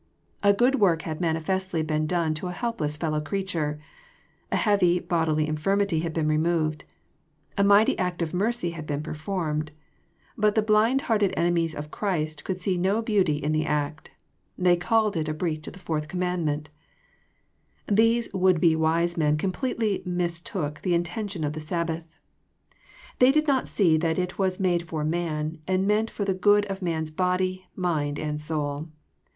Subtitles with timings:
[0.41, 3.79] A good work had manifestly been done to a helpless fellow creature.
[4.51, 6.85] A heavy bodily infirmity had been re moved.
[7.55, 9.71] A mighty act of mercy had been performed.
[10.35, 14.09] But the blind hearted enemies of Christ could see no beauty in the act.
[14.57, 16.69] They called it a breach of the Fourth Command ment
[17.87, 22.07] I These would be wise men completely mistook the inten tion of the Sabbath.
[23.19, 26.65] They did not see that it was'' made for man/' and meant for the good
[26.65, 28.87] of man's body, mind, and soul.